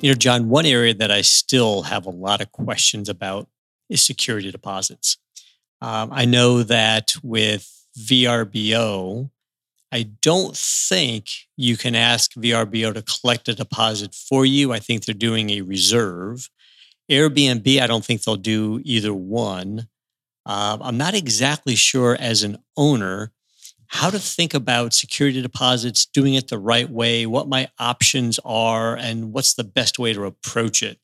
[0.00, 3.48] You know, John, one area that I still have a lot of questions about
[3.90, 5.18] is security deposits.
[5.82, 9.30] Um, I know that with VRBO,
[9.92, 11.26] I don't think
[11.56, 14.72] you can ask VRBO to collect a deposit for you.
[14.72, 16.48] I think they're doing a reserve.
[17.10, 19.88] Airbnb, I don't think they'll do either one.
[20.46, 23.32] Uh, I'm not exactly sure as an owner
[23.92, 28.96] how to think about security deposits, doing it the right way, what my options are,
[28.96, 31.00] and what's the best way to approach it.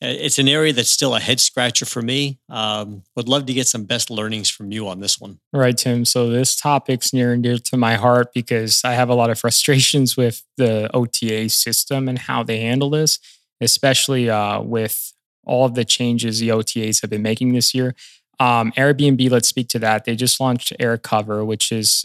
[0.00, 2.40] It's an area that's still a head scratcher for me.
[2.48, 5.38] Um, would love to get some best learnings from you on this one.
[5.52, 6.04] Right, Tim.
[6.04, 9.38] So this topic's near and dear to my heart because I have a lot of
[9.44, 13.20] frustrations with the OTA system and how they handle this,
[13.60, 15.12] especially uh, with
[15.46, 17.94] all of the changes the OTAs have been making this year.
[18.40, 20.04] Um, Airbnb, let's speak to that.
[20.04, 22.04] They just launched AirCover, which is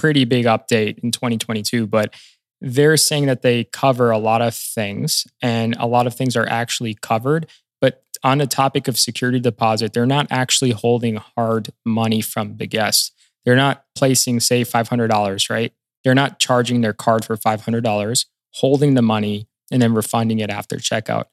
[0.00, 2.14] pretty big update in 2022, but
[2.62, 6.48] they're saying that they cover a lot of things and a lot of things are
[6.48, 7.46] actually covered.
[7.82, 12.66] But on the topic of security deposit, they're not actually holding hard money from the
[12.66, 13.12] guest.
[13.44, 15.72] They're not placing, say, $500, right?
[16.02, 20.76] They're not charging their card for $500, holding the money, and then refunding it after
[20.76, 21.24] checkout.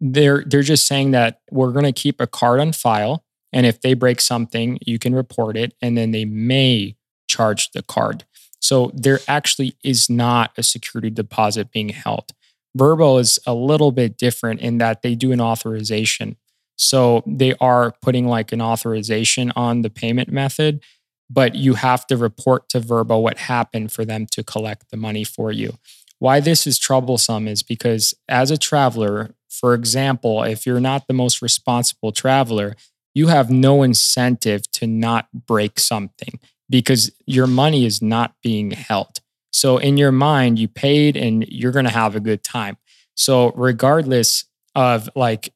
[0.00, 3.24] They're, they're just saying that we're going to keep a card on file.
[3.54, 5.74] And if they break something, you can report it.
[5.80, 6.96] And then they may
[7.32, 8.24] charge the card.
[8.60, 12.32] So there actually is not a security deposit being held.
[12.78, 16.36] Vrbo is a little bit different in that they do an authorization.
[16.76, 20.82] So they are putting like an authorization on the payment method,
[21.28, 25.24] but you have to report to Vrbo what happened for them to collect the money
[25.24, 25.78] for you.
[26.18, 31.14] Why this is troublesome is because as a traveler, for example, if you're not the
[31.14, 32.76] most responsible traveler,
[33.14, 36.38] you have no incentive to not break something
[36.72, 39.20] because your money is not being held.
[39.52, 42.78] So in your mind, you paid and you're going to have a good time.
[43.14, 45.52] So regardless of like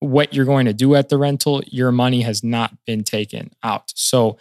[0.00, 3.92] what you're going to do at the rental, your money has not been taken out.
[3.94, 4.36] So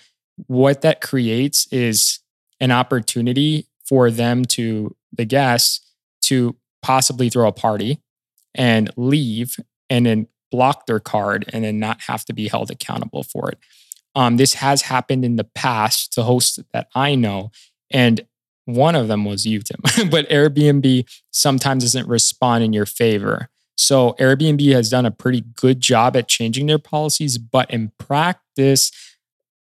[0.48, 2.20] what that creates is
[2.60, 5.86] an opportunity for them to the guests
[6.22, 8.02] to possibly throw a party
[8.56, 9.58] and leave
[9.88, 13.60] and then block their card and then not have to be held accountable for it.
[14.16, 17.52] Um, this has happened in the past to hosts that I know.
[17.90, 18.26] And
[18.66, 19.80] one of them was you, Tim.
[20.10, 23.50] but Airbnb sometimes doesn't respond in your favor.
[23.78, 28.92] So Airbnb has done a pretty good job at changing their policies, but in practice,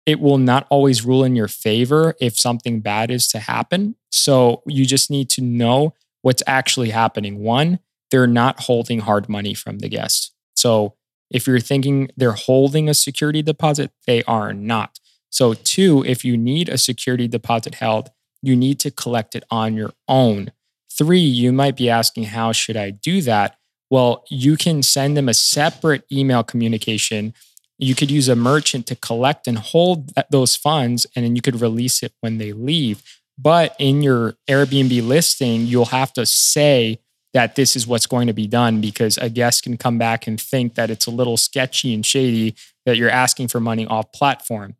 [0.04, 3.94] it will not always rule in your favor if something bad is to happen.
[4.10, 7.38] So you just need to know what's actually happening.
[7.38, 7.78] One,
[8.10, 10.32] they're not holding hard money from the guests.
[10.54, 10.96] So
[11.30, 14.98] if you're thinking they're holding a security deposit, they are not.
[15.30, 18.10] So, two, if you need a security deposit held,
[18.42, 20.52] you need to collect it on your own.
[20.92, 23.56] Three, you might be asking, how should I do that?
[23.90, 27.34] Well, you can send them a separate email communication.
[27.78, 31.60] You could use a merchant to collect and hold those funds, and then you could
[31.60, 33.02] release it when they leave.
[33.38, 37.00] But in your Airbnb listing, you'll have to say
[37.32, 40.40] that this is what's going to be done because a guest can come back and
[40.40, 42.54] think that it's a little sketchy and shady
[42.86, 44.74] that you're asking for money off platform.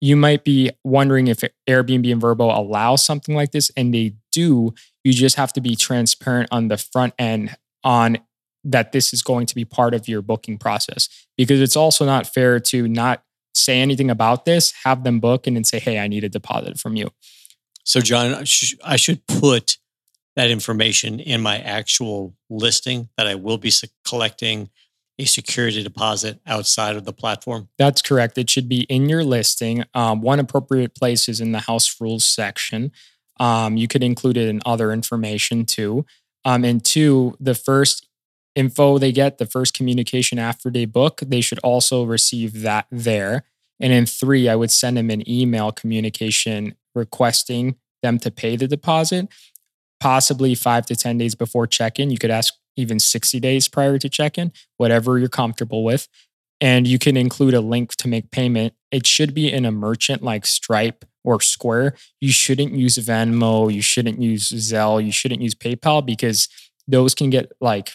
[0.00, 4.74] You might be wondering if Airbnb and VRBO allow something like this, and they do.
[5.02, 8.18] You just have to be transparent on the front end on
[8.64, 12.26] that this is going to be part of your booking process because it's also not
[12.26, 13.22] fair to not
[13.54, 16.78] say anything about this, have them book, and then say, hey, I need a deposit
[16.78, 17.10] from you.
[17.84, 18.34] So, John,
[18.84, 19.78] I should put
[20.36, 23.72] that information in my actual listing that I will be
[24.06, 24.70] collecting
[25.18, 27.68] a security deposit outside of the platform?
[27.78, 28.36] That's correct.
[28.36, 29.84] It should be in your listing.
[29.94, 32.90] Um, one appropriate place is in the house rules section.
[33.38, 36.04] Um, you could include it in other information too.
[36.44, 38.08] Um, and two, the first
[38.54, 43.44] info they get, the first communication after they book, they should also receive that there.
[43.80, 48.68] And in three, I would send them an email communication requesting them to pay the
[48.68, 49.28] deposit
[50.04, 52.10] possibly five to 10 days before check in.
[52.10, 56.08] You could ask even 60 days prior to check in, whatever you're comfortable with.
[56.60, 58.74] And you can include a link to make payment.
[58.92, 63.80] It should be in a merchant like Stripe or Square, you shouldn't use Venmo, you
[63.80, 66.50] shouldn't use Zelle, you shouldn't use PayPal because
[66.86, 67.94] those can get like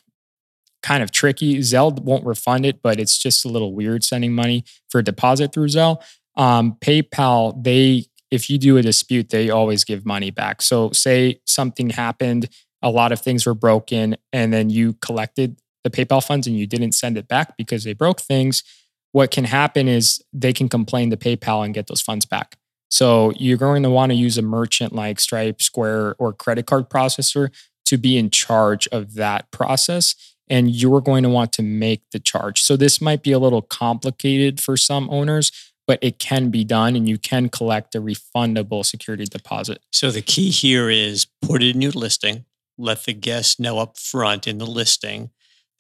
[0.81, 1.59] kind of tricky.
[1.59, 5.53] Zelle won't refund it, but it's just a little weird sending money for a deposit
[5.53, 6.01] through Zelle.
[6.35, 10.61] Um, PayPal, they if you do a dispute, they always give money back.
[10.61, 12.49] So say something happened,
[12.81, 16.67] a lot of things were broken, and then you collected the PayPal funds and you
[16.67, 18.63] didn't send it back because they broke things.
[19.11, 22.57] What can happen is they can complain to PayPal and get those funds back.
[22.91, 26.89] So you're going to want to use a merchant like Stripe, Square, or credit card
[26.89, 27.49] processor
[27.85, 30.15] to be in charge of that process.
[30.47, 32.61] And you're going to want to make the charge.
[32.61, 35.51] So this might be a little complicated for some owners,
[35.89, 39.81] but it can be done and you can collect a refundable security deposit.
[39.91, 42.45] So the key here is put it in your listing,
[42.77, 45.31] let the guest know up front in the listing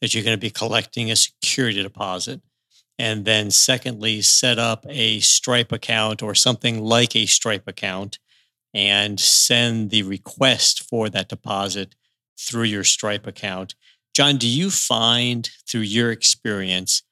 [0.01, 2.41] that you're going to be collecting a security deposit.
[2.97, 8.17] And then, secondly, set up a Stripe account or something like a Stripe account
[8.73, 11.93] and send the request for that deposit
[12.35, 13.75] through your Stripe account.
[14.15, 17.03] John, do you find through your experience,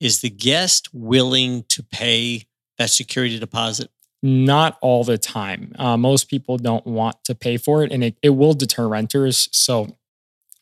[0.00, 2.44] is the guest willing to pay
[2.78, 3.90] that security deposit?
[4.22, 5.72] Not all the time.
[5.78, 9.48] Uh, most people don't want to pay for it, and it, it will deter renters.
[9.52, 9.96] So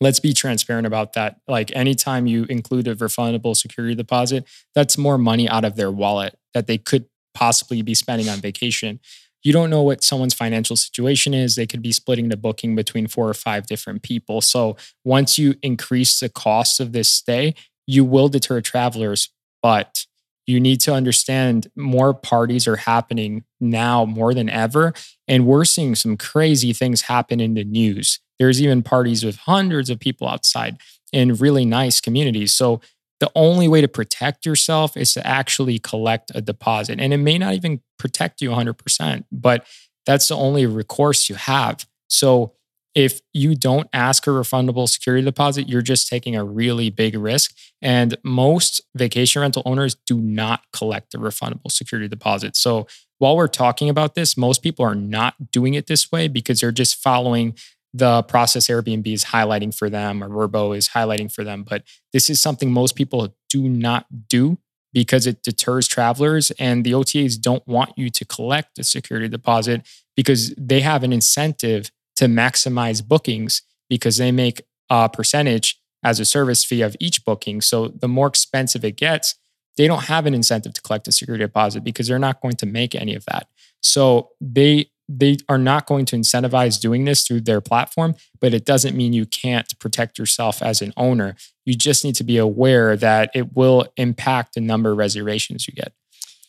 [0.01, 1.39] let's be transparent about that.
[1.47, 6.37] Like anytime you include a refundable security deposit, that's more money out of their wallet
[6.53, 8.99] that they could possibly be spending on vacation.
[9.43, 11.55] You don't know what someone's financial situation is.
[11.55, 14.41] They could be splitting the booking between four or five different people.
[14.41, 17.53] So once you increase the cost of this stay,
[17.87, 19.29] you will deter travelers,
[19.61, 20.05] but
[20.47, 24.93] you need to understand more parties are happening now more than ever.
[25.27, 28.19] And we're seeing some crazy things happen in the news.
[28.37, 30.77] There's even parties with hundreds of people outside
[31.11, 32.51] in really nice communities.
[32.51, 32.81] So
[33.19, 36.99] the only way to protect yourself is to actually collect a deposit.
[36.99, 39.65] And it may not even protect you 100%, but
[40.05, 41.87] that's the only recourse you have.
[42.07, 42.53] So
[42.95, 47.53] if you don't ask a refundable security deposit, you're just taking a really big risk.
[47.81, 52.55] And most vacation rental owners do not collect the refundable security deposit.
[52.55, 52.87] So
[53.17, 56.71] while we're talking about this, most people are not doing it this way because they're
[56.71, 57.55] just following
[57.93, 61.63] the process Airbnb is highlighting for them or VRBO is highlighting for them.
[61.63, 64.57] But this is something most people do not do
[64.93, 66.51] because it deters travelers.
[66.51, 71.13] And the OTAs don't want you to collect a security deposit because they have an
[71.13, 77.25] incentive to maximize bookings because they make a percentage as a service fee of each
[77.25, 77.61] booking.
[77.61, 79.35] So the more expensive it gets,
[79.77, 82.65] they don't have an incentive to collect a security deposit because they're not going to
[82.65, 83.47] make any of that.
[83.81, 88.65] So they they are not going to incentivize doing this through their platform, but it
[88.65, 91.35] doesn't mean you can't protect yourself as an owner.
[91.63, 95.73] You just need to be aware that it will impact the number of reservations you
[95.73, 95.93] get.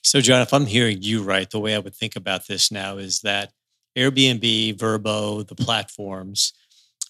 [0.03, 2.97] So, John, if I'm hearing you right, the way I would think about this now
[2.97, 3.53] is that
[3.97, 6.53] Airbnb, VRBO, the platforms,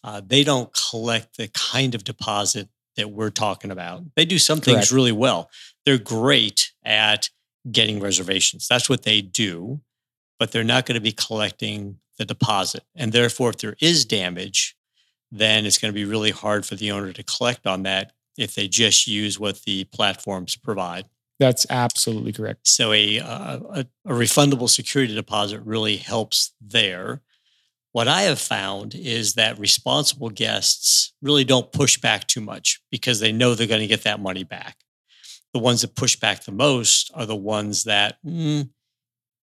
[0.05, 4.03] uh, they don't collect the kind of deposit that we're talking about.
[4.15, 5.51] They do some things really well.
[5.85, 7.29] They're great at
[7.71, 8.69] getting reservations.
[8.69, 9.81] That's what they do
[10.39, 12.85] but they're not going to be collecting the deposit.
[12.95, 14.77] And therefore, if there is damage,
[15.31, 18.55] then it's going to be really hard for the owner to collect on that if
[18.55, 21.07] they just use what the platforms provide.
[21.39, 22.67] That's absolutely correct.
[22.67, 27.23] So a, uh, a, a refundable security deposit really helps there.
[27.93, 33.21] What I have found is that responsible guests really don't push back too much because
[33.21, 34.77] they know they're going to get that money back.
[35.53, 38.69] The ones that push back the most are the ones that mm,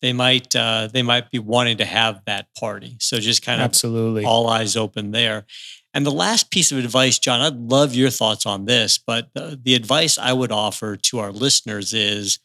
[0.03, 2.97] they might uh, they might be wanting to have that party.
[2.99, 5.47] So just kind of absolutely all eyes open there.
[5.93, 9.59] And the last piece of advice, John, I'd love your thoughts on this, but the,
[9.61, 12.39] the advice I would offer to our listeners is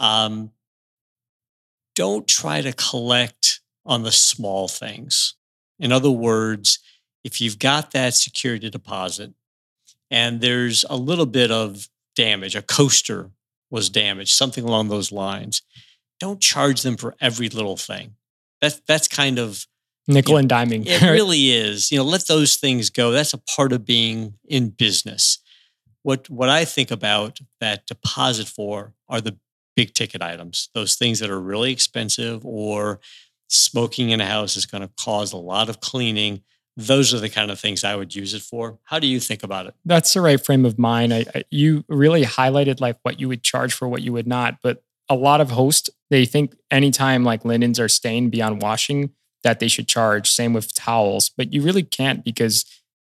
[0.00, 0.50] um,
[1.94, 5.34] don't try to collect on the small things.
[5.78, 6.80] In other words,
[7.24, 9.32] if you've got that security deposit
[10.10, 13.30] and there's a little bit of damage, a coaster
[13.70, 15.62] was damaged, something along those lines,
[16.18, 18.16] don't charge them for every little thing.
[18.60, 19.66] That's that's kind of
[20.08, 20.84] nickel you and diming.
[20.86, 21.92] it really is.
[21.92, 23.10] You know, let those things go.
[23.10, 25.38] That's a part of being in business.
[26.02, 29.38] What what I think about that deposit for are the
[29.76, 32.98] big ticket items, those things that are really expensive or
[33.48, 36.42] smoking in a house is going to cause a lot of cleaning.
[36.76, 38.78] Those are the kind of things I would use it for.
[38.84, 39.74] How do you think about it?
[39.84, 41.14] That's the right frame of mind.
[41.14, 44.58] I, I, you really highlighted like what you would charge for what you would not,
[44.62, 49.10] but a lot of hosts they think anytime like linens are stained beyond washing
[49.44, 52.64] that they should charge same with towels but you really can't because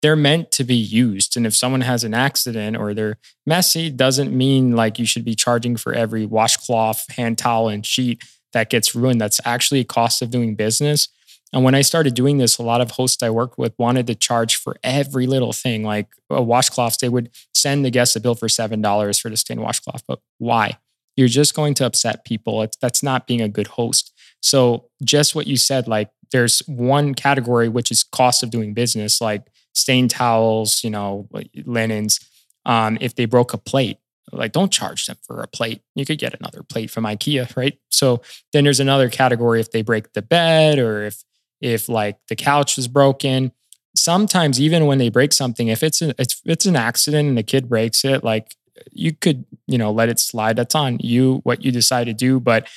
[0.02, 4.36] they're meant to be used and if someone has an accident or they're messy doesn't
[4.36, 8.24] mean like you should be charging for every washcloth hand towel and sheet
[8.54, 9.22] that gets ruined.
[9.22, 11.10] That's actually a cost of doing business.
[11.54, 14.16] And when I started doing this, a lot of hosts I worked with wanted to
[14.16, 16.98] charge for every little thing, like a washcloth.
[17.00, 20.04] They would send the guest a bill for $7 for the stained washcloth.
[20.08, 20.78] But why?
[21.18, 22.62] You're just going to upset people.
[22.62, 24.14] It's, that's not being a good host.
[24.42, 29.22] So, just what you said, like there's one category, which is cost of doing business,
[29.22, 29.44] like
[29.74, 31.28] stained towels, you know,
[31.66, 32.20] linens.
[32.66, 33.98] Um, if they broke a plate,
[34.32, 35.82] like don't charge them for a plate.
[35.96, 37.78] You could get another plate from IKEA, right?
[37.90, 38.22] So
[38.54, 41.24] then there's another category if they break the bed or if
[41.60, 43.52] if like the couch is broken.
[43.96, 47.44] Sometimes even when they break something, if it's an if it's an accident and the
[47.44, 48.56] kid breaks it, like
[48.92, 50.56] you could, you know, let it slide.
[50.56, 52.68] That's on you what you decide to do, but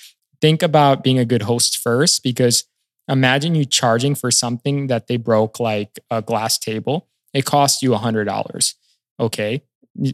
[0.44, 2.64] think about being a good host first because
[3.08, 7.08] imagine you charging for something that they broke like a glass table.
[7.32, 8.74] It cost you a $100.
[9.18, 9.62] Okay.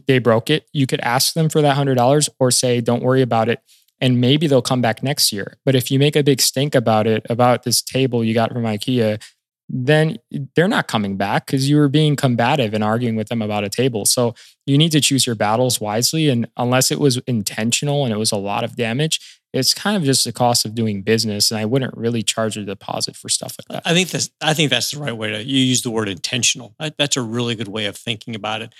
[0.07, 0.69] They broke it.
[0.71, 3.59] You could ask them for that $100 or say, don't worry about it
[3.99, 5.57] and maybe they'll come back next year.
[5.65, 8.63] But if you make a big stink about it, about this table you got from
[8.63, 9.21] IKEA,
[9.67, 10.15] then
[10.55, 13.69] they're not coming back because you were being combative and arguing with them about a
[13.69, 14.05] table.
[14.05, 14.33] So
[14.65, 16.29] you need to choose your battles wisely.
[16.29, 20.03] And unless it was intentional and it was a lot of damage, it's kind of
[20.03, 21.51] just the cost of doing business.
[21.51, 23.89] And I wouldn't really charge a deposit for stuff like that.
[23.89, 26.75] I think that's I think that's the right way to you use the word intentional.
[26.97, 28.73] That's a really good way of thinking about it.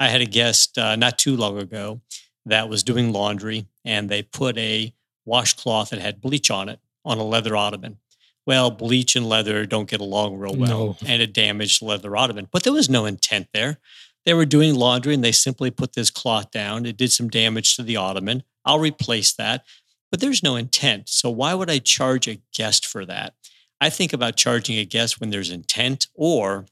[0.00, 2.00] I had a guest uh, not too long ago
[2.46, 4.94] that was doing laundry and they put a
[5.24, 7.98] washcloth that had bleach on it on a leather ottoman.
[8.46, 10.96] Well, bleach and leather don't get along real well, no.
[11.06, 12.48] and it damaged the leather ottoman.
[12.50, 13.78] But there was no intent there.
[14.24, 16.86] They were doing laundry and they simply put this cloth down.
[16.86, 18.42] It did some damage to the ottoman.
[18.64, 19.64] I'll replace that,
[20.10, 21.08] but there's no intent.
[21.08, 23.34] So why would I charge a guest for that?
[23.80, 26.66] I think about charging a guest when there's intent or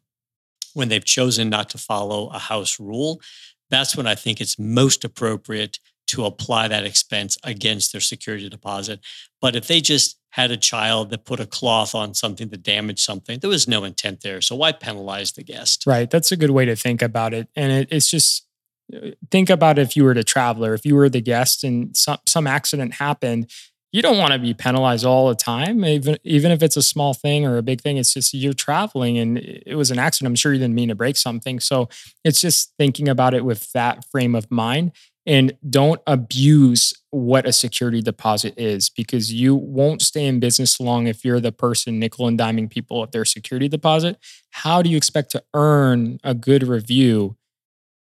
[0.74, 3.20] when they've chosen not to follow a house rule
[3.70, 5.78] that's when I think it's most appropriate
[6.08, 9.00] to apply that expense against their security deposit.
[9.40, 13.00] But if they just had a child that put a cloth on something that damaged
[13.00, 14.40] something, there was no intent there.
[14.40, 15.84] So why penalize the guest?
[15.84, 16.08] Right.
[16.08, 17.48] That's a good way to think about it.
[17.56, 18.45] And it, it's just
[19.30, 22.46] think about if you were the traveler, if you were the guest and some, some
[22.46, 23.50] accident happened,
[23.92, 27.14] you don't want to be penalized all the time, even even if it's a small
[27.14, 27.96] thing or a big thing.
[27.96, 30.32] It's just you're traveling and it was an accident.
[30.32, 31.60] I'm sure you didn't mean to break something.
[31.60, 31.88] So
[32.22, 34.92] it's just thinking about it with that frame of mind
[35.24, 41.06] and don't abuse what a security deposit is because you won't stay in business long
[41.06, 44.18] if you're the person nickel and diming people of their security deposit.
[44.50, 47.36] How do you expect to earn a good review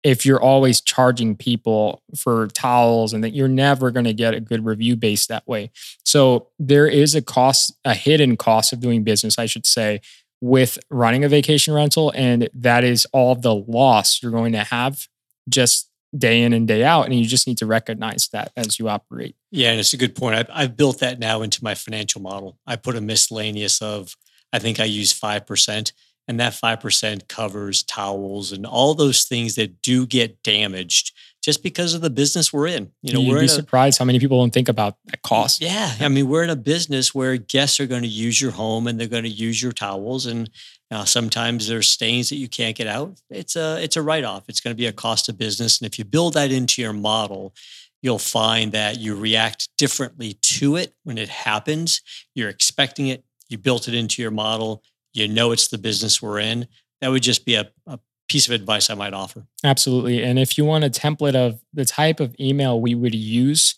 [0.03, 4.41] if you're always charging people for towels and that you're never going to get a
[4.41, 5.71] good review base that way.
[6.05, 10.01] So there is a cost, a hidden cost of doing business, I should say,
[10.41, 12.13] with running a vacation rental.
[12.17, 15.07] And that is all the loss you're going to have
[15.49, 17.07] just day in and day out.
[17.07, 19.37] And you just need to recognize that as you operate.
[19.53, 19.71] Yeah.
[19.71, 20.35] And it's a good point.
[20.35, 22.59] I've, I've built that now into my financial model.
[22.67, 24.17] I put a miscellaneous of,
[24.53, 25.93] I think I use 5%
[26.33, 31.13] and that 5% covers towels and all those things that do get damaged
[31.43, 32.91] just because of the business we're in.
[33.03, 35.61] You know, You'd we're be surprised how many people don't think about that cost.
[35.61, 35.93] Yeah.
[36.01, 38.99] I mean, we're in a business where guests are going to use your home and
[38.99, 40.25] they're going to use your towels.
[40.25, 40.49] And
[40.91, 43.21] uh, sometimes there's stains that you can't get out.
[43.29, 44.45] It's a, it's a write-off.
[44.49, 45.83] It's going to be a cost of business.
[45.83, 47.53] And if you build that into your model,
[48.01, 52.01] you'll find that you react differently to it when it happens.
[52.35, 53.23] You're expecting it.
[53.51, 56.69] You built it into your model you know it's the business we're in.
[57.01, 59.47] That would just be a, a piece of advice I might offer.
[59.65, 60.23] Absolutely.
[60.23, 63.77] And if you want a template of the type of email we would use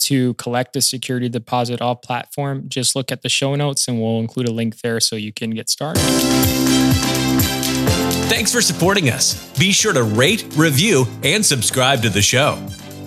[0.00, 4.18] to collect a security deposit off platform, just look at the show notes and we'll
[4.18, 6.00] include a link there so you can get started.
[8.28, 9.56] Thanks for supporting us.
[9.58, 12.58] Be sure to rate, review, and subscribe to the show.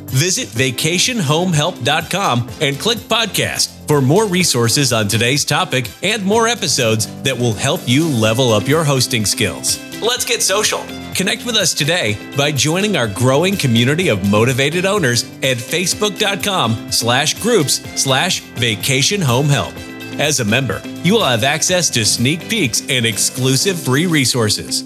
[0.07, 7.37] Visit vacationhomehelp.com and click podcast for more resources on today's topic and more episodes that
[7.37, 9.79] will help you level up your hosting skills.
[10.01, 10.83] Let's get social.
[11.13, 17.41] Connect with us today by joining our growing community of motivated owners at facebook.com slash
[17.41, 19.73] groups slash vacation home help.
[20.19, 24.83] As a member, you will have access to sneak peeks and exclusive free resources.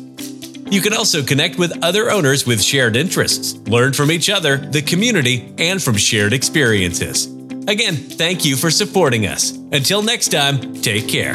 [0.72, 4.84] You can also connect with other owners with shared interests, learn from each other, the
[4.84, 7.26] community, and from shared experiences.
[7.68, 9.52] Again, thank you for supporting us.
[9.52, 11.34] Until next time, take care.